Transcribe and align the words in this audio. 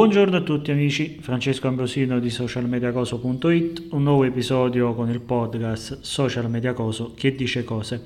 Buongiorno 0.00 0.38
a 0.38 0.40
tutti 0.40 0.70
amici, 0.70 1.18
Francesco 1.20 1.68
Ambrosino 1.68 2.18
di 2.20 2.30
socialmediacoso.it, 2.30 3.88
un 3.90 4.02
nuovo 4.02 4.24
episodio 4.24 4.94
con 4.94 5.10
il 5.10 5.20
podcast 5.20 6.00
Social 6.00 6.48
Media 6.48 6.72
Coso 6.72 7.12
che 7.14 7.34
dice 7.34 7.64
cose. 7.64 8.02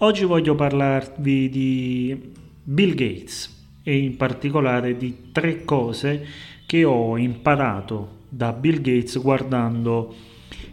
Oggi 0.00 0.24
voglio 0.24 0.54
parlarvi 0.54 1.48
di 1.48 2.32
Bill 2.62 2.90
Gates 2.90 3.78
e 3.82 3.96
in 3.96 4.18
particolare 4.18 4.94
di 4.98 5.30
tre 5.32 5.64
cose 5.64 6.22
che 6.66 6.84
ho 6.84 7.16
imparato 7.16 8.24
da 8.28 8.52
Bill 8.52 8.82
Gates 8.82 9.18
guardando 9.18 10.14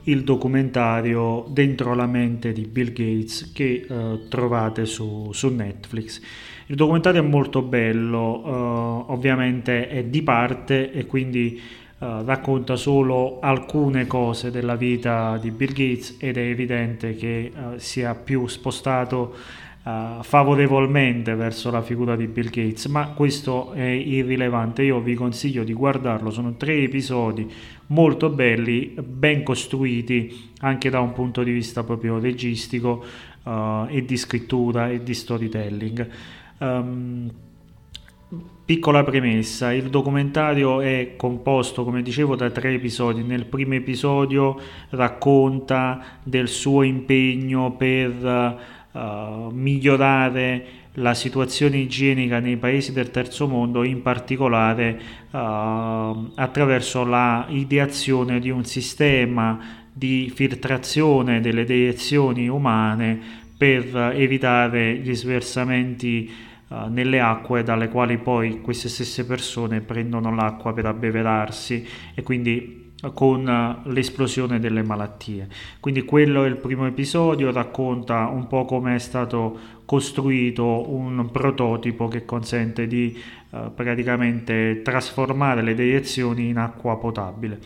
il 0.04 0.26
documentario 0.26 1.46
Dentro 1.48 1.96
la 1.96 2.06
mente 2.06 2.52
di 2.52 2.66
Bill 2.66 2.92
Gates 2.92 3.54
che 3.54 3.86
eh, 3.88 4.28
trovate 4.28 4.86
su, 4.86 5.30
su 5.32 5.48
Netflix. 5.48 6.22
Il 6.70 6.76
documentario 6.76 7.24
è 7.24 7.26
molto 7.26 7.64
bello, 7.64 8.42
uh, 8.46 9.12
ovviamente 9.12 9.88
è 9.88 10.04
di 10.04 10.22
parte 10.22 10.92
e 10.92 11.08
quindi 11.08 11.60
uh, 11.98 12.24
racconta 12.24 12.76
solo 12.76 13.40
alcune 13.40 14.06
cose 14.06 14.52
della 14.52 14.76
vita 14.76 15.40
di 15.42 15.50
Bill 15.50 15.70
Gates 15.70 16.18
ed 16.20 16.38
è 16.38 16.42
evidente 16.42 17.16
che 17.16 17.52
uh, 17.52 17.60
sia 17.78 18.14
più 18.14 18.46
spostato 18.46 19.68
favorevolmente 19.82 21.34
verso 21.34 21.72
la 21.72 21.82
figura 21.82 22.16
di 22.16 22.28
Bill 22.28 22.50
Gates, 22.52 22.86
ma 22.86 23.08
questo 23.08 23.72
è 23.72 23.88
irrilevante. 23.88 24.84
Io 24.84 25.00
vi 25.00 25.16
consiglio 25.16 25.64
di 25.64 25.74
guardarlo, 25.74 26.30
sono 26.30 26.54
tre 26.58 26.76
episodi 26.76 27.52
molto 27.88 28.30
belli, 28.30 28.94
ben 29.02 29.42
costruiti 29.42 30.52
anche 30.60 30.92
da 30.92 31.00
un 31.00 31.14
punto 31.14 31.42
di 31.42 31.52
vista 31.52 31.84
proprio 31.84 32.20
registico 32.20 33.04
e 33.90 34.06
di 34.06 34.18
scrittura 34.18 34.92
e 34.92 35.02
di 35.02 35.14
storytelling. 35.16 36.08
Um, 36.60 37.32
piccola 38.66 39.04
premessa, 39.04 39.74
il 39.74 39.90
documentario 39.90 40.82
è 40.82 41.14
composto, 41.16 41.84
come 41.84 42.04
dicevo, 42.04 42.36
da 42.36 42.52
tre 42.52 42.74
episodi. 42.74 43.24
Nel 43.24 43.46
primo 43.46 43.74
episodio 43.74 44.60
racconta 44.90 46.20
del 46.22 46.48
suo 46.48 46.84
impegno 46.84 47.72
per 47.72 48.60
uh, 48.92 49.50
migliorare 49.52 50.66
la 50.94 51.14
situazione 51.14 51.78
igienica 51.78 52.40
nei 52.40 52.58
paesi 52.58 52.92
del 52.92 53.10
terzo 53.10 53.48
mondo, 53.48 53.84
in 53.84 54.02
particolare 54.02 55.00
uh, 55.32 55.38
attraverso 56.36 57.06
la 57.06 57.46
ideazione 57.50 58.40
di 58.40 58.50
un 58.50 58.66
sistema 58.66 59.78
di 59.92 60.32
filtrazione 60.34 61.42
delle 61.42 61.66
deiezioni 61.66 62.48
umane 62.48 63.20
per 63.58 64.14
evitare 64.16 64.96
gli 64.98 65.14
sversamenti 65.16 66.48
nelle 66.90 67.20
acque 67.20 67.64
dalle 67.64 67.90
quali 67.90 68.18
poi 68.20 68.62
queste 68.62 68.90
stesse 68.90 69.26
persone 69.26 69.82
prendono 69.82 70.34
l'acqua 70.34 70.72
per 70.72 70.86
abbeverarsi 70.86 71.86
e 72.14 72.22
quindi 72.22 72.80
con 73.14 73.48
uh, 73.48 73.90
l'esplosione 73.90 74.60
delle 74.60 74.84
malattie. 74.84 75.48
Quindi 75.80 76.04
quello 76.04 76.44
è 76.44 76.48
il 76.48 76.58
primo 76.58 76.86
episodio, 76.86 77.52
racconta 77.52 78.28
un 78.28 78.48
po' 78.48 78.66
come 78.66 78.96
è 78.96 79.00
stato 79.00 79.78
costruito 79.86 80.92
un 80.92 81.30
prototipo 81.32 82.08
che 82.08 82.26
consente 82.26 82.88
di 82.88 83.18
uh, 83.52 83.74
praticamente 83.74 84.82
trasformare 84.84 85.62
le 85.62 85.76
deiezioni 85.76 86.50
in 86.50 86.58
acqua 86.58 86.98
potabile. 86.98 87.60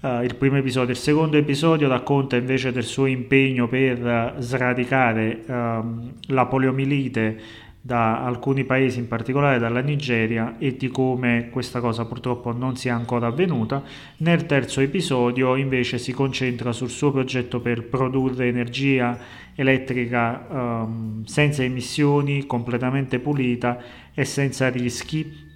Uh, 0.00 0.22
il 0.22 0.36
primo 0.36 0.56
episodio. 0.56 0.90
Il 0.90 1.00
secondo 1.00 1.36
episodio 1.36 1.88
racconta 1.88 2.36
invece 2.36 2.70
del 2.70 2.84
suo 2.84 3.06
impegno 3.06 3.66
per 3.66 4.36
sradicare 4.38 5.42
uh, 5.44 6.12
la 6.32 6.46
poliomielite 6.46 7.66
da 7.80 8.24
alcuni 8.24 8.64
paesi, 8.64 8.98
in 8.98 9.08
particolare 9.08 9.58
dalla 9.58 9.80
Nigeria, 9.80 10.56
e 10.58 10.76
di 10.76 10.88
come 10.88 11.48
questa 11.50 11.80
cosa 11.80 12.04
purtroppo 12.04 12.52
non 12.52 12.76
sia 12.76 12.94
ancora 12.94 13.28
avvenuta. 13.28 13.82
Nel 14.18 14.46
terzo 14.46 14.80
episodio 14.80 15.56
invece 15.56 15.98
si 15.98 16.12
concentra 16.12 16.72
sul 16.72 16.90
suo 16.90 17.12
progetto 17.12 17.60
per 17.60 17.84
produrre 17.84 18.48
energia 18.48 19.18
elettrica 19.54 20.46
um, 20.48 21.24
senza 21.24 21.62
emissioni, 21.62 22.46
completamente 22.46 23.18
pulita 23.18 23.78
e 24.14 24.24
senza 24.24 24.68
rischi. 24.68 25.46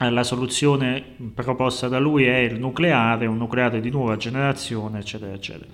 La 0.00 0.22
soluzione 0.22 1.02
proposta 1.34 1.88
da 1.88 1.98
lui 1.98 2.24
è 2.24 2.36
il 2.36 2.58
nucleare, 2.58 3.26
un 3.26 3.36
nucleare 3.36 3.80
di 3.80 3.90
nuova 3.90 4.16
generazione, 4.16 5.00
eccetera, 5.00 5.32
eccetera. 5.32 5.68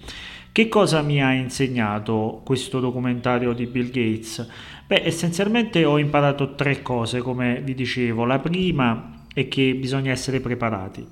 Che 0.54 0.68
cosa 0.68 1.02
mi 1.02 1.20
ha 1.20 1.32
insegnato 1.32 2.40
questo 2.44 2.78
documentario 2.78 3.52
di 3.54 3.66
Bill 3.66 3.90
Gates? 3.90 4.48
Beh, 4.86 5.02
essenzialmente 5.04 5.84
ho 5.84 5.98
imparato 5.98 6.54
tre 6.54 6.80
cose, 6.80 7.18
come 7.22 7.60
vi 7.60 7.74
dicevo. 7.74 8.24
La 8.24 8.38
prima 8.38 9.24
è 9.34 9.48
che 9.48 9.74
bisogna 9.74 10.12
essere 10.12 10.38
preparati. 10.38 11.04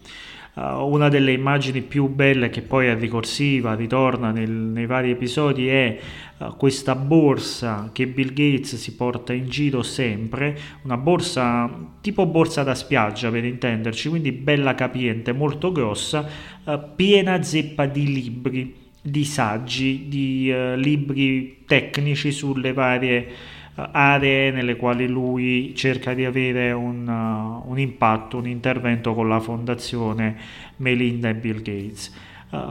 Uh, 0.54 0.86
una 0.86 1.08
delle 1.08 1.32
immagini 1.32 1.80
più 1.80 2.06
belle 2.06 2.50
che 2.50 2.62
poi 2.62 2.86
è 2.86 2.96
ricorsiva, 2.96 3.74
ritorna 3.74 4.30
nel, 4.30 4.48
nei 4.48 4.86
vari 4.86 5.10
episodi, 5.10 5.66
è 5.66 5.98
uh, 6.38 6.56
questa 6.56 6.94
borsa 6.94 7.90
che 7.92 8.06
Bill 8.06 8.28
Gates 8.28 8.76
si 8.76 8.94
porta 8.94 9.32
in 9.32 9.48
giro 9.48 9.82
sempre, 9.82 10.56
una 10.82 10.96
borsa 10.96 11.68
tipo 12.00 12.26
borsa 12.26 12.62
da 12.62 12.76
spiaggia 12.76 13.28
per 13.28 13.44
intenderci, 13.44 14.08
quindi 14.08 14.30
bella 14.30 14.76
capiente, 14.76 15.32
molto 15.32 15.72
grossa, 15.72 16.28
uh, 16.62 16.78
piena 16.94 17.42
zeppa 17.42 17.86
di 17.86 18.12
libri 18.12 18.81
di 19.02 19.24
saggi, 19.24 20.06
di 20.08 20.48
uh, 20.50 20.76
libri 20.76 21.64
tecnici 21.66 22.30
sulle 22.30 22.72
varie 22.72 23.26
uh, 23.74 23.82
aree 23.90 24.52
nelle 24.52 24.76
quali 24.76 25.08
lui 25.08 25.74
cerca 25.74 26.14
di 26.14 26.24
avere 26.24 26.70
un, 26.70 27.08
uh, 27.08 27.68
un, 27.68 27.78
impatto, 27.80 28.36
un 28.36 28.46
intervento 28.46 29.12
con 29.12 29.28
la 29.28 29.40
fondazione 29.40 30.36
Melinda 30.76 31.28
e 31.28 31.34
Bill 31.34 31.56
Gates. 31.62 32.14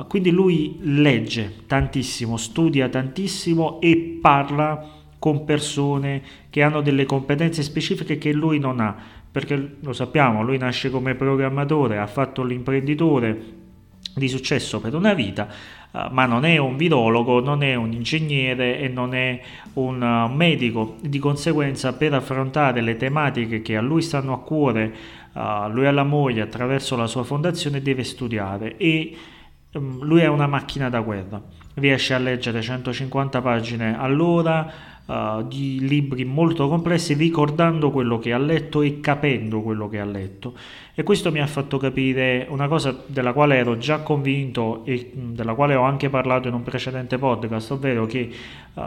quindi 0.08 0.30
lui 0.30 0.78
legge 0.81 1.64
tantissimo, 1.68 2.38
studia 2.38 2.88
tantissimo 2.88 3.81
e 3.81 4.20
parla 4.22 5.00
con 5.18 5.44
persone 5.44 6.22
che 6.50 6.62
hanno 6.62 6.81
delle 6.81 7.06
competenze 7.06 7.62
specifiche 7.62 8.18
che 8.18 8.31
lui 8.31 8.58
non 8.58 8.80
ha, 8.80 8.96
perché 9.31 9.78
lo 9.80 9.94
sappiamo, 9.94 10.44
lui 10.44 10.58
nasce 10.58 10.90
come 10.90 11.16
programmatore, 11.16 11.97
ha 11.97 12.08
fatto 12.08 12.44
l'imprenditore, 12.44 13.61
di 14.14 14.28
successo 14.28 14.80
per 14.80 14.96
una 14.96 15.14
vita, 15.14 15.48
uh, 15.92 16.00
ma 16.12 16.26
non 16.26 16.46
è 16.46 16.58
un 16.58 16.78
virologo, 16.78 17.40
non 17.40 17.64
è 17.64 17.76
un 17.76 17.92
ingegnere 17.92 18.80
e 18.80 18.88
non 18.88 19.14
è 19.14 19.42
un 19.74 20.02
uh, 20.02 20.34
medico. 20.34 20.98
Di 21.02 21.20
conseguenza, 21.20 21.94
per 21.94 22.14
affrontare 22.14 22.82
le 22.82 22.98
tematiche 22.98 23.62
che 23.62 23.78
a 23.78 23.82
lui 23.82 24.02
stanno 24.02 24.34
a 24.34 24.40
cuore, 24.40 24.94
uh, 25.34 25.70
lui 25.70 25.86
e 25.86 25.92
la 25.92 26.04
moglie 26.04 26.42
attraverso 26.42 26.96
la 26.96 27.08
sua 27.08 27.24
fondazione 27.24 27.82
deve 27.82 28.04
studiare 28.04 28.78
e 28.78 29.16
um, 29.74 30.04
lui 30.04 30.22
è 30.22 30.28
una 30.28 30.48
macchina 30.48 30.90
da 30.90 31.02
guerra. 31.02 31.42
Riesce 31.74 32.14
a 32.14 32.18
leggere 32.18 32.62
150 32.62 33.42
pagine 33.42 33.98
all'ora, 33.98 34.70
uh, 35.12 35.46
di 35.46 35.86
libri 35.86 36.24
molto 36.24 36.70
complessi 36.70 37.14
ricordando 37.14 37.92
quello 37.92 38.18
che 38.18 38.32
ha 38.32 38.38
letto 38.38 38.82
e 38.82 39.02
capendo 39.02 39.62
quello 39.62 39.90
che 39.90 40.00
ha 40.00 40.06
letto. 40.06 40.54
E 40.94 41.04
questo 41.04 41.32
mi 41.32 41.40
ha 41.40 41.48
fatto 41.48 41.78
capire 41.78 42.46
una 42.50 42.68
cosa 42.68 43.04
della 43.06 43.34
quale 43.34 43.58
ero 43.58 43.78
già 43.78 44.00
convinto 44.00 44.86
e 44.86 45.12
della 45.14 45.54
quale 45.54 45.76
ho 45.76 45.84
anche 45.84 46.10
parlato 46.10 46.48
in 46.48 46.54
un 46.54 46.64
precedente 46.64 47.18
podcast, 47.18 47.72
ovvero 47.72 48.06
che 48.06 48.30
uh, 48.74 48.82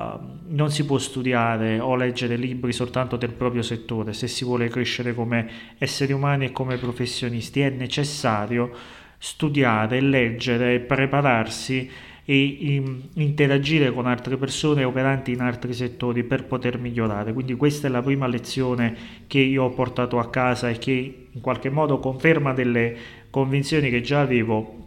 non 0.49 0.71
si 0.71 0.85
può 0.85 0.99
studiare 0.99 1.79
o 1.81 1.95
leggere 1.97 2.37
libri 2.37 2.73
soltanto 2.73 3.17
del 3.17 3.33
proprio 3.33 3.63
settore, 3.63 4.13
se 4.13 4.27
si 4.27 4.45
vuole 4.45 4.69
crescere 4.69 5.15
come 5.15 5.49
esseri 5.79 6.13
umani 6.13 6.47
e 6.47 6.53
come 6.53 6.77
professionisti 6.77 7.61
è 7.61 7.71
necessario 7.71 8.71
studiare, 9.19 10.01
leggere, 10.01 10.81
prepararsi 10.81 11.91
e 12.25 12.83
interagire 13.15 13.93
con 13.93 14.07
altre 14.07 14.37
persone 14.37 14.85
operanti 14.85 15.33
in 15.33 15.41
altri 15.41 15.75
settori 15.75 16.25
per 16.25 16.45
poter 16.45 16.79
migliorare. 16.79 17.33
Quindi 17.33 17.55
questa 17.55 17.89
è 17.89 17.91
la 17.91 18.03
prima 18.03 18.27
lezione 18.27 18.97
che 19.27 19.41
io 19.41 19.65
ho 19.65 19.71
portato 19.71 20.19
a 20.19 20.31
casa 20.31 20.71
e 20.71 20.79
che 20.79 21.27
in 21.31 21.41
qualche 21.41 21.69
modo 21.69 21.99
conferma 21.99 22.53
delle 22.55 22.97
convinzioni 23.29 23.91
che 23.91 24.01
già 24.01 24.23
avevo, 24.23 24.87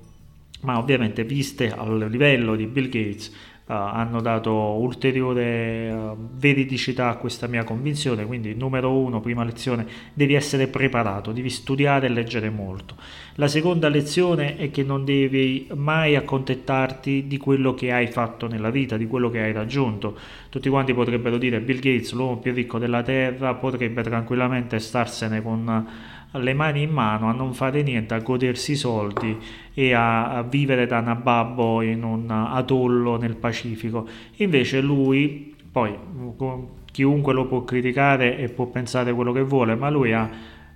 ma 0.62 0.80
ovviamente 0.80 1.24
viste 1.24 1.72
al 1.72 2.08
livello 2.10 2.56
di 2.56 2.66
Bill 2.66 2.90
Gates 2.90 3.32
Uh, 3.68 3.74
hanno 3.74 4.22
dato 4.22 4.54
ulteriore 4.54 5.92
uh, 5.92 6.16
veridicità 6.38 7.10
a 7.10 7.18
questa 7.18 7.48
mia 7.48 7.66
convinzione. 7.66 8.26
Quindi, 8.26 8.56
numero 8.56 8.98
uno, 8.98 9.20
prima 9.20 9.44
lezione, 9.44 9.86
devi 10.14 10.36
essere 10.36 10.68
preparato, 10.68 11.34
devi 11.34 11.50
studiare 11.50 12.08
e 12.08 12.10
leggere 12.10 12.50
molto. 12.50 12.96
La 13.36 13.50
seconda 13.50 13.90
lezione 13.90 14.56
è 14.56 14.72
che 14.72 14.84
non 14.84 15.04
devi 15.04 15.68
mai 15.76 16.16
accontentarti 16.16 17.28
di 17.28 17.38
quello 17.38 17.74
che 17.74 17.92
hai 17.92 18.08
fatto 18.08 18.48
nella 18.48 18.70
vita, 18.70 18.96
di 18.96 19.06
quello 19.06 19.30
che 19.30 19.42
hai 19.42 19.52
raggiunto. 19.52 20.18
Tutti 20.48 20.70
quanti 20.70 20.94
potrebbero 20.94 21.38
dire 21.38 21.60
Bill 21.60 21.80
Gates, 21.80 22.14
l'uomo 22.14 22.38
più 22.38 22.54
ricco 22.54 22.80
della 22.80 23.04
terra, 23.04 23.54
potrebbe 23.56 24.02
tranquillamente 24.02 24.80
starsene 24.80 25.42
con 25.42 25.88
le 26.38 26.54
mani 26.54 26.84
in 26.84 26.92
mano 26.92 27.30
a 27.30 27.34
non 27.34 27.54
fare 27.54 27.84
niente, 27.84 28.14
a 28.14 28.20
godersi 28.20 28.74
i 28.74 28.76
soldi 28.76 29.38
e 29.74 29.94
a, 29.94 30.30
a 30.30 30.44
vivere 30.44 30.86
da 30.86 31.00
nababbo 31.00 31.82
in 31.82 32.04
un 32.04 32.30
atollo 32.30 33.18
nel 33.18 33.36
Pacifico. 33.36 34.08
Invece 34.38 34.82
lui, 34.82 35.56
poi 35.72 35.96
chiunque 36.92 37.34
lo 37.34 37.46
può 37.46 37.64
criticare 37.64 38.38
e 38.38 38.50
può 38.50 38.66
pensare 38.66 39.14
quello 39.14 39.32
che 39.32 39.44
vuole, 39.44 39.76
ma 39.76 39.90
lui 39.90 40.14
ha 40.14 40.30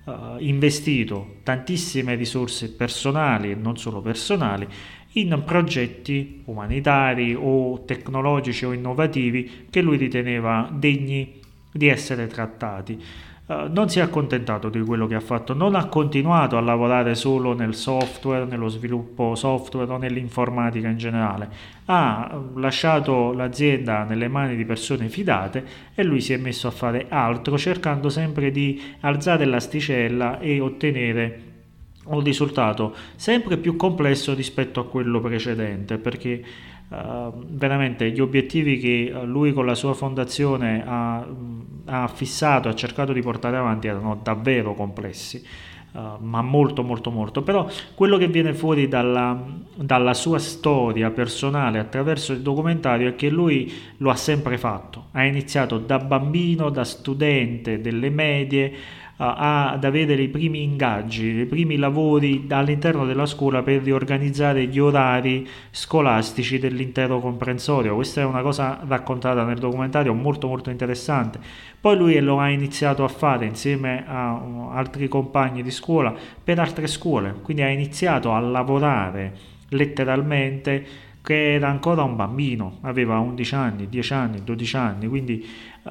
uh, 0.04 0.12
investito 0.40 1.38
tantissime 1.44 2.16
risorse 2.16 2.72
personali 2.72 3.52
e 3.52 3.56
non 3.56 3.78
solo 3.78 4.02
personali 4.02 4.68
in 5.14 5.42
progetti 5.46 6.42
umanitari 6.46 7.36
o 7.38 7.84
tecnologici 7.86 8.66
o 8.66 8.72
innovativi 8.72 9.68
che 9.70 9.82
lui 9.82 9.98
riteneva 9.98 10.70
degni 10.72 11.40
di 11.72 11.88
essere 11.88 12.28
trattati. 12.28 13.02
Uh, 13.52 13.68
non 13.70 13.90
si 13.90 14.00
è 14.00 14.02
accontentato 14.02 14.70
di 14.70 14.80
quello 14.80 15.08
che 15.08 15.16
ha 15.16 15.20
fatto, 15.20 15.54
non 15.54 15.76
ha 15.76 15.88
continuato 15.88 16.56
a 16.56 16.62
lavorare 16.62 17.16
solo 17.16 17.52
nel 17.52 17.76
software, 17.76 18.46
nello 18.46 18.70
sviluppo 18.70 19.36
software 19.36 19.92
o 19.92 19.98
nell'informatica 19.98 20.88
in 20.88 20.98
generale, 20.98 21.50
ha 21.86 22.42
lasciato 22.56 23.34
l'azienda 23.34 24.06
nelle 24.06 24.30
mani 24.30 24.56
di 24.56 24.64
persone 24.64 25.10
fidate 25.10 25.66
e 25.94 26.04
lui 26.04 26.22
si 26.22 26.32
è 26.32 26.38
messo 26.38 26.70
a 26.70 26.72
fare 26.72 27.08
altro 27.10 27.58
cercando 27.58 28.08
sempre 28.08 28.52
di 28.52 28.82
alzare 29.02 29.44
l'asticella 29.44 30.40
e 30.40 30.62
ottenere 30.62 31.50
un 32.06 32.24
risultato 32.24 32.96
sempre 33.16 33.58
più 33.58 33.76
complesso 33.76 34.34
rispetto 34.34 34.80
a 34.80 34.88
quello 34.88 35.20
precedente 35.20 35.98
perché 35.98 36.44
uh, 36.92 37.34
veramente 37.34 38.12
gli 38.12 38.20
obiettivi 38.20 38.78
che 38.78 39.14
lui 39.24 39.54
con 39.54 39.66
la 39.66 39.76
sua 39.76 39.94
fondazione 39.94 40.84
ha, 40.86 41.26
ha, 41.86 42.08
fissato, 42.08 42.70
ha 42.70 42.76
cercato 42.76 43.14
di 43.14 43.22
portare 43.22 43.58
avanti 43.58 43.88
erano 43.88 44.20
davvero 44.22 44.74
complessi. 44.74 45.44
Uh, 45.94 46.16
ma 46.22 46.42
molto 46.42 46.84
molto 46.84 47.12
molto 47.12 47.42
però 47.42 47.68
quello 47.96 48.16
che 48.16 48.30
viene 48.30 48.54
fuori 48.54 48.88
dalla, 48.88 49.38
dalla, 49.76 50.14
sua 50.14 50.40
storia 50.40 51.10
personale 51.10 51.80
attraverso 51.80 52.32
il 52.32 52.40
documentario 52.40 53.10
è 53.10 53.16
che 53.18 53.30
lui 53.30 53.70
lo 53.98 54.10
ha 54.10 54.16
sempre 54.16 54.58
fatto 54.58 55.08
ha 55.12 55.26
iniziato 55.26 55.80
da 55.80 56.00
bambino 56.00 56.70
da 56.70 56.86
studente 56.86 57.82
delle 57.82 58.10
medie 58.10 58.74
ad 59.18 59.84
avere 59.84 60.14
i 60.14 60.28
primi 60.30 60.64
ingaggi, 60.64 61.28
i 61.28 61.46
primi 61.46 61.78
lavori 61.78 62.48
all'interno 62.50 63.06
della 63.06 63.28
scuola 63.28 63.62
per 63.62 63.84
riorganizzare 63.84 64.66
gli 64.66 64.80
orari 64.80 65.48
scolastici 65.70 66.58
dell'intero 66.58 67.20
comprensorio. 67.20 67.96
Questa 67.96 68.22
è 68.22 68.26
una 68.26 68.42
cosa 68.42 68.80
raccontata 68.88 69.44
nel 69.44 69.60
documentario 69.60 70.14
molto 70.14 70.48
molto 70.48 70.70
interessante. 70.72 71.40
Poi 71.80 71.98
lui 71.98 72.20
lo 72.20 72.40
ha 72.40 72.50
iniziato 72.50 73.04
a 73.04 73.08
fare 73.08 73.46
insieme 73.46 74.04
a 74.08 74.34
uh, 74.34 74.70
altri 74.72 75.08
compagni 75.08 75.62
di 75.62 75.72
scuola 75.72 76.14
per 76.44 76.60
altre 76.60 76.88
scuole, 76.88 77.36
quindi 77.42 77.62
ha 77.62 77.70
iniziato 77.70 78.34
a 78.34 78.40
lavorare 78.40 79.34
letteralmente 79.70 81.10
che 81.22 81.54
era 81.54 81.70
ancora 81.70 82.04
un 82.04 82.16
bambino, 82.16 82.80
aveva 82.82 83.20
11 83.20 83.56
anni, 83.56 83.90
10 83.90 84.14
anni, 84.14 84.44
12 84.44 84.76
anni, 84.78 85.08
quindi 85.08 85.46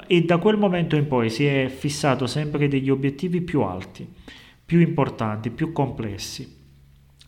e 0.07 0.23
da 0.23 0.39
quel 0.39 0.57
momento 0.57 0.97
in 0.97 1.07
poi 1.07 1.31
si 1.31 1.47
è 1.47 1.69
fissato 1.69 2.27
sempre 2.27 2.69
degli 2.69 2.91
obiettivi 2.91 3.41
più 3.41 3.63
alti, 3.63 4.09
più 4.65 4.81
importanti, 4.81 5.51
più 5.51 5.73
complessi. 5.73 6.59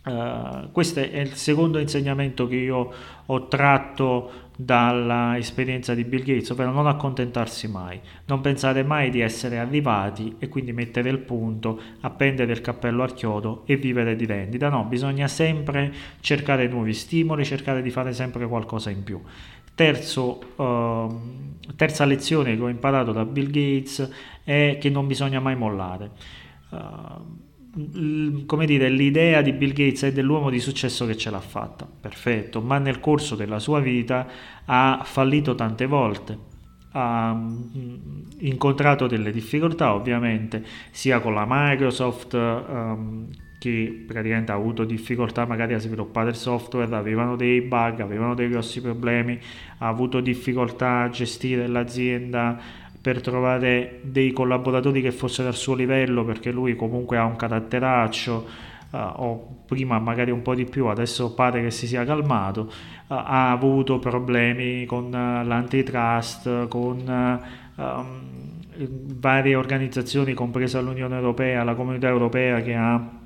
Uh, 0.04 0.70
questo 0.72 0.98
è 0.98 1.20
il 1.20 1.34
secondo 1.34 1.78
insegnamento 1.78 2.48
che 2.48 2.56
io 2.56 2.92
ho 3.24 3.46
tratto 3.46 4.41
dall'esperienza 4.56 5.94
di 5.94 6.04
Bill 6.04 6.22
Gates, 6.22 6.50
ovvero 6.50 6.72
non 6.72 6.86
accontentarsi 6.86 7.68
mai, 7.68 8.00
non 8.26 8.40
pensare 8.40 8.82
mai 8.82 9.10
di 9.10 9.20
essere 9.20 9.58
arrivati 9.58 10.36
e 10.38 10.48
quindi 10.48 10.72
mettere 10.72 11.08
il 11.10 11.18
punto, 11.18 11.80
appendere 12.00 12.52
il 12.52 12.60
cappello 12.60 13.02
al 13.02 13.14
chiodo 13.14 13.62
e 13.66 13.76
vivere 13.76 14.16
di 14.16 14.26
vendita. 14.26 14.68
No, 14.68 14.84
bisogna 14.84 15.28
sempre 15.28 15.92
cercare 16.20 16.68
nuovi 16.68 16.92
stimoli, 16.92 17.44
cercare 17.44 17.82
di 17.82 17.90
fare 17.90 18.12
sempre 18.12 18.46
qualcosa 18.46 18.90
in 18.90 19.02
più. 19.02 19.20
Terzo, 19.74 20.40
uh, 20.56 21.74
terza 21.76 22.04
lezione 22.04 22.56
che 22.56 22.62
ho 22.62 22.68
imparato 22.68 23.12
da 23.12 23.24
Bill 23.24 23.50
Gates 23.50 24.10
è 24.44 24.76
che 24.78 24.90
non 24.90 25.06
bisogna 25.06 25.40
mai 25.40 25.56
mollare. 25.56 26.10
Uh, 26.70 27.50
come 28.44 28.66
dire, 28.66 28.90
l'idea 28.90 29.40
di 29.40 29.52
Bill 29.52 29.72
Gates 29.72 30.02
è 30.04 30.12
dell'uomo 30.12 30.50
di 30.50 30.60
successo 30.60 31.06
che 31.06 31.16
ce 31.16 31.30
l'ha 31.30 31.40
fatta, 31.40 31.86
perfetto, 31.86 32.60
ma 32.60 32.78
nel 32.78 33.00
corso 33.00 33.34
della 33.34 33.58
sua 33.58 33.80
vita 33.80 34.26
ha 34.66 35.00
fallito 35.04 35.54
tante 35.54 35.86
volte, 35.86 36.38
ha 36.92 37.32
mm, 37.34 37.96
incontrato 38.40 39.06
delle 39.06 39.32
difficoltà 39.32 39.94
ovviamente 39.94 40.62
sia 40.90 41.20
con 41.20 41.32
la 41.32 41.46
Microsoft 41.48 42.34
um, 42.34 43.28
che 43.58 44.04
praticamente 44.06 44.50
ha 44.50 44.56
avuto 44.56 44.84
difficoltà 44.84 45.46
magari 45.46 45.72
a 45.74 45.78
sviluppare 45.78 46.30
il 46.30 46.34
software, 46.34 46.92
avevano 46.96 47.36
dei 47.36 47.60
bug, 47.60 48.00
avevano 48.00 48.34
dei 48.34 48.48
grossi 48.48 48.82
problemi, 48.82 49.38
ha 49.78 49.86
avuto 49.86 50.20
difficoltà 50.20 51.02
a 51.02 51.08
gestire 51.08 51.68
l'azienda 51.68 52.60
per 53.02 53.20
trovare 53.20 53.98
dei 54.04 54.30
collaboratori 54.32 55.02
che 55.02 55.10
fossero 55.10 55.48
al 55.48 55.56
suo 55.56 55.74
livello 55.74 56.24
perché 56.24 56.52
lui 56.52 56.76
comunque 56.76 57.18
ha 57.18 57.24
un 57.24 57.34
caratteraccio 57.34 58.46
uh, 58.92 58.96
o 58.96 59.56
prima 59.66 59.98
magari 59.98 60.30
un 60.30 60.40
po' 60.42 60.54
di 60.54 60.64
più, 60.64 60.86
adesso 60.86 61.34
pare 61.34 61.62
che 61.62 61.72
si 61.72 61.88
sia 61.88 62.04
calmato, 62.04 62.60
uh, 62.60 63.14
ha 63.14 63.50
avuto 63.50 63.98
problemi 63.98 64.84
con 64.86 65.06
uh, 65.06 65.44
l'antitrust, 65.44 66.68
con 66.68 67.42
um, 67.74 68.20
varie 69.18 69.56
organizzazioni 69.56 70.32
compresa 70.32 70.80
l'Unione 70.80 71.16
Europea, 71.16 71.64
la 71.64 71.74
Comunità 71.74 72.08
Europea 72.08 72.60
che 72.62 72.74
ha 72.74 73.20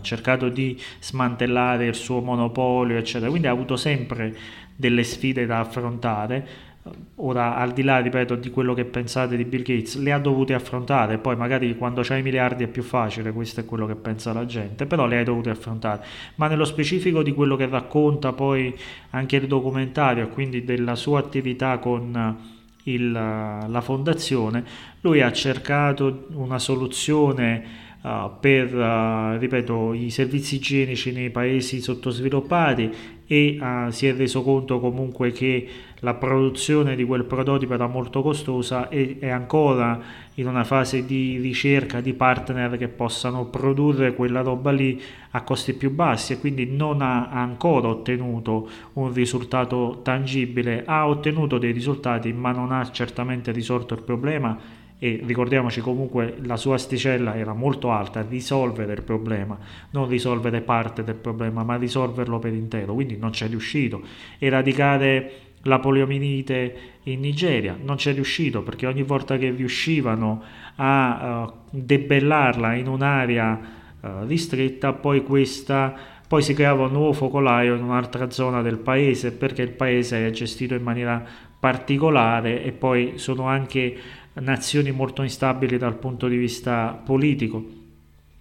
cercato 0.00 0.48
di 0.48 0.76
smantellare 0.98 1.86
il 1.86 1.94
suo 1.94 2.20
monopolio, 2.20 2.96
eccetera. 2.96 3.30
Quindi 3.30 3.46
ha 3.46 3.52
avuto 3.52 3.76
sempre 3.76 4.34
delle 4.74 5.04
sfide 5.04 5.46
da 5.46 5.60
affrontare. 5.60 6.70
Ora, 7.16 7.54
al 7.54 7.72
di 7.72 7.82
là, 7.82 7.98
ripeto, 7.98 8.34
di 8.34 8.50
quello 8.50 8.74
che 8.74 8.84
pensate 8.84 9.36
di 9.36 9.44
Bill 9.44 9.62
Gates, 9.62 9.96
le 9.98 10.12
ha 10.12 10.18
dovute 10.18 10.52
affrontare. 10.54 11.18
Poi, 11.18 11.36
magari 11.36 11.76
quando 11.76 12.02
c'hai 12.02 12.22
miliardi 12.22 12.64
è 12.64 12.66
più 12.66 12.82
facile, 12.82 13.32
questo 13.32 13.60
è 13.60 13.64
quello 13.64 13.86
che 13.86 13.94
pensa 13.94 14.32
la 14.32 14.44
gente, 14.46 14.86
però 14.86 15.06
le 15.06 15.18
hai 15.18 15.24
dovute 15.24 15.50
affrontare. 15.50 16.04
Ma 16.36 16.48
nello 16.48 16.64
specifico 16.64 17.22
di 17.22 17.32
quello 17.32 17.54
che 17.54 17.66
racconta 17.66 18.32
poi 18.32 18.76
anche 19.10 19.36
il 19.36 19.46
documentario, 19.46 20.26
quindi 20.28 20.64
della 20.64 20.96
sua 20.96 21.20
attività 21.20 21.78
con 21.78 22.36
il, 22.84 23.12
la 23.12 23.80
fondazione, 23.80 24.64
lui 25.02 25.20
ha 25.20 25.30
cercato 25.30 26.26
una 26.32 26.58
soluzione 26.58 27.90
uh, 28.02 28.30
per, 28.38 28.74
uh, 28.74 29.38
ripeto, 29.38 29.92
i 29.92 30.10
servizi 30.10 30.56
igienici 30.56 31.12
nei 31.12 31.30
paesi 31.30 31.80
sottosviluppati 31.80 32.90
e 33.26 33.58
uh, 33.60 33.90
si 33.90 34.06
è 34.06 34.14
reso 34.14 34.42
conto 34.42 34.80
comunque 34.80 35.30
che 35.32 35.68
la 36.00 36.14
produzione 36.14 36.96
di 36.96 37.04
quel 37.04 37.24
prototipo 37.24 37.74
era 37.74 37.86
molto 37.86 38.22
costosa 38.22 38.88
e 38.88 39.18
è 39.20 39.28
ancora 39.28 40.00
in 40.34 40.48
una 40.48 40.64
fase 40.64 41.04
di 41.06 41.38
ricerca 41.38 42.00
di 42.00 42.12
partner 42.12 42.76
che 42.76 42.88
possano 42.88 43.44
produrre 43.46 44.14
quella 44.14 44.40
roba 44.40 44.72
lì 44.72 45.00
a 45.30 45.42
costi 45.42 45.74
più 45.74 45.90
bassi 45.92 46.32
e 46.32 46.38
quindi 46.40 46.66
non 46.66 47.02
ha 47.02 47.28
ancora 47.28 47.88
ottenuto 47.88 48.68
un 48.94 49.12
risultato 49.12 50.00
tangibile, 50.02 50.82
ha 50.84 51.06
ottenuto 51.06 51.58
dei 51.58 51.70
risultati 51.70 52.32
ma 52.32 52.50
non 52.50 52.72
ha 52.72 52.90
certamente 52.90 53.52
risolto 53.52 53.94
il 53.94 54.02
problema 54.02 54.58
e 55.02 55.20
ricordiamoci 55.24 55.80
comunque 55.80 56.36
la 56.44 56.56
sua 56.56 56.76
asticella 56.76 57.34
era 57.34 57.54
molto 57.54 57.90
alta, 57.90 58.24
risolvere 58.28 58.92
il 58.92 59.02
problema, 59.02 59.58
non 59.90 60.06
risolvere 60.06 60.60
parte 60.60 61.02
del 61.02 61.16
problema, 61.16 61.64
ma 61.64 61.74
risolverlo 61.74 62.38
per 62.38 62.52
intero, 62.52 62.94
quindi 62.94 63.16
non 63.16 63.30
c'è 63.30 63.48
riuscito. 63.48 64.00
Eradicare 64.38 65.32
la 65.62 65.80
poliomielite 65.80 66.76
in 67.02 67.18
Nigeria 67.18 67.76
non 67.82 67.96
c'è 67.96 68.14
riuscito 68.14 68.62
perché 68.62 68.86
ogni 68.86 69.02
volta 69.02 69.36
che 69.38 69.50
riuscivano 69.50 70.40
a 70.76 71.48
uh, 71.48 71.52
debellarla 71.72 72.74
in 72.74 72.86
un'area 72.86 73.60
uh, 73.98 74.08
ristretta, 74.24 74.92
poi 74.92 75.24
questa 75.24 76.10
poi 76.28 76.42
si 76.42 76.54
creava 76.54 76.86
un 76.86 76.92
nuovo 76.92 77.12
focolaio 77.12 77.74
in 77.74 77.82
un'altra 77.82 78.30
zona 78.30 78.62
del 78.62 78.78
paese 78.78 79.32
perché 79.32 79.62
il 79.62 79.72
paese 79.72 80.26
è 80.26 80.30
gestito 80.30 80.74
in 80.74 80.82
maniera 80.82 81.22
particolare 81.60 82.64
e 82.64 82.72
poi 82.72 83.18
sono 83.18 83.46
anche 83.46 83.96
nazioni 84.34 84.90
molto 84.90 85.22
instabili 85.22 85.78
dal 85.78 85.96
punto 85.96 86.28
di 86.28 86.36
vista 86.36 87.00
politico. 87.04 87.80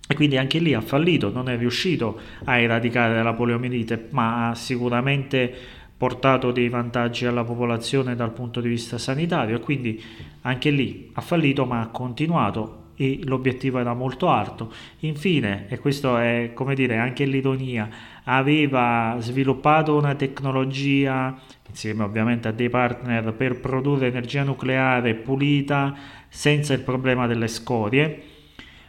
E 0.07 0.13
quindi 0.13 0.38
anche 0.38 0.60
lì 0.60 0.74
ha 0.74 0.81
fallito, 0.81 1.31
non 1.31 1.50
è 1.50 1.57
riuscito 1.57 2.19
a 2.43 2.57
eradicare 2.57 3.21
la 3.24 3.33
poliomielite, 3.33 4.07
ma 4.10 4.50
ha 4.50 4.55
sicuramente 4.55 5.53
portato 6.01 6.51
dei 6.51 6.67
vantaggi 6.67 7.25
alla 7.25 7.43
popolazione 7.43 8.15
dal 8.15 8.31
punto 8.31 8.60
di 8.60 8.67
vista 8.67 8.98
sanitario 8.98 9.57
e 9.57 9.60
quindi 9.60 10.03
anche 10.41 10.71
lì 10.71 11.12
ha 11.13 11.21
fallito 11.21 11.65
ma 11.65 11.81
ha 11.81 11.88
continuato 11.89 12.80
e 12.95 13.19
l'obiettivo 13.24 13.79
era 13.79 13.93
molto 13.93 14.29
alto. 14.29 14.71
Infine, 15.00 15.65
e 15.69 15.79
questo 15.79 16.17
è 16.17 16.51
come 16.53 16.75
dire 16.75 16.98
anche 16.98 17.25
l'ironia, 17.25 17.89
aveva 18.24 19.17
sviluppato 19.19 19.95
una 19.95 20.15
tecnologia 20.15 21.36
insieme 21.71 22.03
ovviamente 22.03 22.50
a 22.50 22.51
dei 22.51 22.69
partner 22.69 23.33
per 23.33 23.60
produrre 23.60 24.07
energia 24.07 24.43
nucleare 24.43 25.15
pulita 25.15 25.95
senza 26.27 26.74
il 26.74 26.81
problema 26.81 27.27
delle 27.27 27.48
scorie 27.48 28.21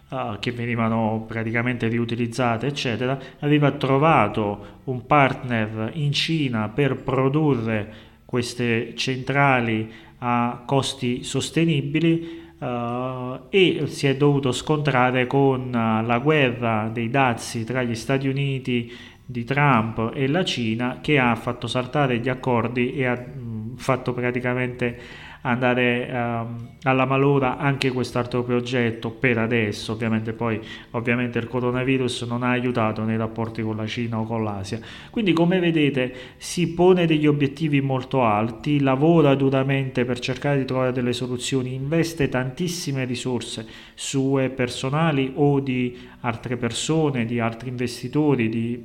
uh, 0.08 0.38
che 0.40 0.50
venivano 0.50 1.24
praticamente 1.26 1.86
riutilizzate 1.86 2.66
eccetera 2.66 3.18
aveva 3.38 3.70
trovato 3.70 4.80
un 4.84 5.06
partner 5.06 5.92
in 5.94 6.12
Cina 6.12 6.68
per 6.68 6.96
produrre 6.96 8.10
queste 8.24 8.94
centrali 8.96 9.90
a 10.18 10.62
costi 10.66 11.22
sostenibili 11.22 12.41
uh, 12.62 13.40
e 13.48 13.82
si 13.86 14.06
è 14.06 14.16
dovuto 14.16 14.52
scontrare 14.52 15.26
con 15.26 15.70
la 15.70 16.18
guerra 16.18 16.88
dei 16.92 17.10
dazi 17.10 17.64
tra 17.64 17.82
gli 17.82 17.94
Stati 17.94 18.28
Uniti 18.28 18.92
di 19.24 19.44
Trump 19.44 20.12
e 20.14 20.28
la 20.28 20.44
Cina 20.44 20.98
che 21.00 21.18
ha 21.18 21.34
fatto 21.34 21.66
saltare 21.66 22.18
gli 22.18 22.28
accordi 22.28 22.94
e 22.94 23.06
ha 23.06 23.14
mh, 23.14 23.76
fatto 23.76 24.12
praticamente 24.12 24.98
andare 25.42 26.08
um, 26.10 26.68
alla 26.82 27.04
malora 27.04 27.58
anche 27.58 27.90
quest'altro 27.90 28.42
progetto 28.42 29.10
per 29.10 29.38
adesso, 29.38 29.92
ovviamente 29.92 30.32
poi 30.32 30.60
ovviamente 30.90 31.38
il 31.38 31.48
coronavirus 31.48 32.22
non 32.22 32.42
ha 32.42 32.50
aiutato 32.50 33.02
nei 33.02 33.16
rapporti 33.16 33.62
con 33.62 33.76
la 33.76 33.86
Cina 33.86 34.18
o 34.18 34.24
con 34.24 34.44
l'Asia. 34.44 34.78
Quindi 35.10 35.32
come 35.32 35.58
vedete 35.58 36.14
si 36.36 36.72
pone 36.74 37.06
degli 37.06 37.26
obiettivi 37.26 37.80
molto 37.80 38.22
alti, 38.22 38.80
lavora 38.80 39.34
duramente 39.34 40.04
per 40.04 40.20
cercare 40.20 40.58
di 40.58 40.64
trovare 40.64 40.92
delle 40.92 41.12
soluzioni, 41.12 41.74
investe 41.74 42.28
tantissime 42.28 43.04
risorse 43.04 43.66
sue 43.94 44.48
personali 44.48 45.32
o 45.34 45.58
di 45.58 45.98
altre 46.20 46.56
persone, 46.56 47.24
di 47.24 47.40
altri 47.40 47.68
investitori, 47.68 48.48
di 48.48 48.84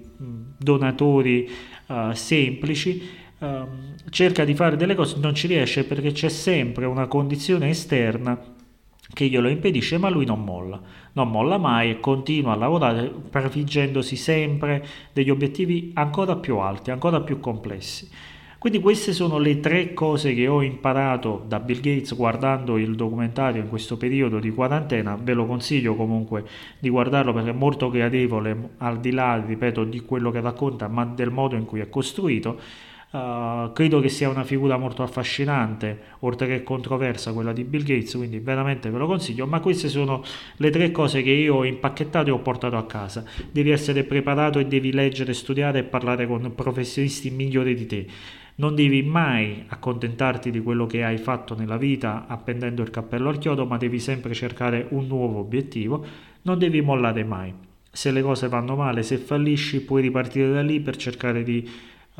donatori 0.58 1.48
uh, 1.88 2.14
semplici 2.14 3.26
um, 3.40 3.96
cerca 4.10 4.44
di 4.46 4.56
fare 4.56 4.76
delle 4.76 4.96
cose, 4.96 5.18
non 5.20 5.36
ci 5.36 5.48
riesce 5.48 5.84
perché 5.84 6.12
c'è 6.12 6.30
sempre 6.30 6.86
una 6.86 7.08
condizione 7.08 7.70
esterna 7.70 8.56
che 9.14 9.28
glielo 9.28 9.48
impedisce, 9.48 9.98
ma 9.98 10.10
lui 10.10 10.26
non 10.26 10.44
molla, 10.44 10.82
non 11.14 11.30
molla 11.30 11.58
mai 11.58 11.90
e 11.92 12.00
continua 12.00 12.54
a 12.54 12.58
lavorare 12.58 13.10
prefiggendosi 13.10 14.16
sempre 14.16 14.86
degli 15.14 15.30
obiettivi 15.30 15.92
ancora 15.94 16.36
più 16.36 16.58
alti, 16.58 16.92
ancora 16.92 17.22
più 17.22 17.40
complessi. 17.40 18.10
Quindi 18.60 18.80
queste 18.80 19.14
sono 19.14 19.38
le 19.38 19.60
tre 19.60 19.94
cose 19.94 20.34
che 20.34 20.48
ho 20.48 20.64
imparato 20.64 21.44
da 21.48 21.60
Bill 21.60 21.80
Gates 21.80 22.16
guardando 22.16 22.78
il 22.78 22.96
documentario 22.96 23.62
in 23.62 23.70
questo 23.70 23.98
periodo 23.98 24.40
di 24.40 24.52
quarantena, 24.52 25.16
ve 25.16 25.34
lo 25.34 25.46
consiglio 25.46 25.96
comunque 25.96 26.44
di 26.80 26.90
guardarlo 26.90 27.34
perché 27.34 27.52
è 27.52 27.54
molto 27.54 27.90
gradevole 27.92 28.72
al 28.80 29.00
di 29.00 29.12
là, 29.12 29.42
ripeto, 29.46 29.84
di 29.84 30.00
quello 30.02 30.32
che 30.32 30.42
racconta, 30.42 30.88
ma 30.88 31.06
del 31.06 31.30
modo 31.30 31.56
in 31.56 31.66
cui 31.66 31.82
è 31.82 31.90
costruito 31.90 32.60
Uh, 33.10 33.72
credo 33.72 34.02
che 34.02 34.10
sia 34.10 34.28
una 34.28 34.44
figura 34.44 34.76
molto 34.76 35.02
affascinante, 35.02 35.98
oltre 36.20 36.46
che 36.46 36.64
controversa 36.64 37.32
quella 37.32 37.54
di 37.54 37.64
Bill 37.64 37.84
Gates, 37.84 38.16
quindi 38.16 38.40
veramente 38.40 38.90
ve 38.90 38.98
lo 38.98 39.08
consiglio, 39.08 39.48
ma 39.48 39.62
queste 39.62 39.88
sono 39.88 40.22
le 40.58 40.70
tre 40.72 40.92
cose 40.92 41.22
che 41.22 41.32
io 41.32 41.56
ho 41.56 41.64
impacchettato 41.64 42.28
e 42.28 42.32
ho 42.32 42.40
portato 42.40 42.76
a 42.76 42.86
casa. 42.86 43.24
Devi 43.50 43.70
essere 43.70 44.04
preparato 44.04 44.60
e 44.60 44.66
devi 44.66 44.92
leggere, 44.92 45.34
studiare 45.34 45.80
e 45.80 45.84
parlare 45.84 46.28
con 46.28 46.54
professionisti 46.54 47.30
migliori 47.30 47.76
di 47.76 47.86
te. 47.86 48.08
Non 48.56 48.76
devi 48.76 49.02
mai 49.04 49.64
accontentarti 49.68 50.52
di 50.52 50.62
quello 50.62 50.86
che 50.86 51.04
hai 51.04 51.18
fatto 51.18 51.56
nella 51.56 51.78
vita 51.78 52.26
appendendo 52.28 52.82
il 52.82 52.90
cappello 52.90 53.30
al 53.30 53.38
chiodo, 53.38 53.66
ma 53.66 53.78
devi 53.78 54.00
sempre 54.00 54.34
cercare 54.34 54.88
un 54.90 55.08
nuovo 55.08 55.40
obiettivo. 55.40 56.06
Non 56.42 56.60
devi 56.60 56.82
mollare 56.82 57.24
mai. 57.24 57.54
Se 57.90 58.12
le 58.12 58.22
cose 58.22 58.50
vanno 58.50 58.76
male, 58.76 59.02
se 59.02 59.18
fallisci, 59.18 59.82
puoi 59.82 60.02
ripartire 60.02 60.52
da 60.52 60.62
lì 60.62 60.82
per 60.82 60.98
cercare 60.98 61.44
di 61.44 61.70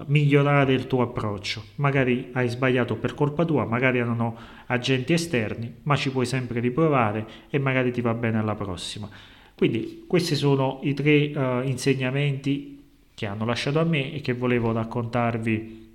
migliorare 0.06 0.74
il 0.74 0.88
tuo 0.88 1.02
approccio. 1.02 1.64
Magari 1.76 2.30
hai 2.34 2.48
sbagliato 2.48 2.96
per 2.96 3.14
colpa 3.14 3.46
tua, 3.46 3.66
magari 3.66 3.98
erano 3.98 4.36
agenti 4.68 5.14
esterni, 5.14 5.74
ma 5.84 5.96
ci 5.96 6.12
puoi 6.12 6.26
sempre 6.26 6.60
riprovare 6.60 7.26
e 7.50 7.58
magari 7.58 7.92
ti 7.92 8.02
va 8.02 8.14
bene 8.14 8.38
alla 8.38 8.56
prossima. 8.56 9.10
Quindi 9.56 10.04
questi 10.08 10.36
sono 10.36 10.80
i 10.84 10.94
tre 10.94 11.32
uh, 11.36 11.68
insegnamenti 11.68 12.84
che 13.16 13.26
hanno 13.26 13.46
lasciato 13.46 13.80
a 13.80 13.84
me 13.84 14.14
e 14.14 14.22
che 14.22 14.34
volevo 14.34 14.72
raccontarvi 14.72 15.86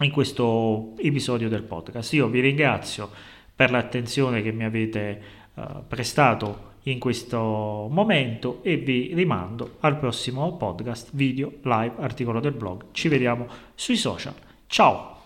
in 0.00 0.10
questo 0.12 0.94
episodio 0.98 1.48
del 1.48 1.64
podcast. 1.64 2.12
Io 2.12 2.28
vi 2.28 2.40
ringrazio 2.40 3.10
per 3.54 3.72
l'attenzione 3.72 4.42
che 4.42 4.52
mi 4.52 4.64
avete 4.64 5.22
uh, 5.54 5.62
prestato 5.88 6.68
in 6.90 6.98
questo 6.98 7.88
momento 7.90 8.60
e 8.62 8.76
vi 8.76 9.12
rimando 9.14 9.76
al 9.80 9.98
prossimo 9.98 10.56
podcast, 10.56 11.10
video, 11.12 11.52
live, 11.62 11.94
articolo 11.98 12.40
del 12.40 12.52
blog. 12.52 12.86
Ci 12.92 13.08
vediamo 13.08 13.46
sui 13.74 13.96
social. 13.96 14.34
Ciao! 14.66 15.19